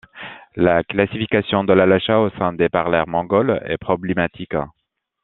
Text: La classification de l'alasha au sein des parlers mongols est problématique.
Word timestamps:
La 0.55 0.83
classification 0.83 1.63
de 1.63 1.73
l'alasha 1.73 2.19
au 2.21 2.31
sein 2.31 2.53
des 2.53 2.69
parlers 2.69 3.03
mongols 3.07 3.61
est 3.67 3.77
problématique. 3.77 4.55